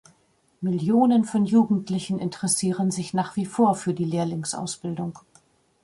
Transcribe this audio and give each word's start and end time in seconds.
Millionen 0.63 1.25
von 1.25 1.45
Jugendlichen 1.45 2.17
interessieren 2.17 2.89
sich 2.89 3.13
nach 3.13 3.35
wie 3.35 3.45
vor 3.45 3.75
für 3.75 3.93
die 3.93 4.05
Lehrlingsausbildung. 4.05 5.19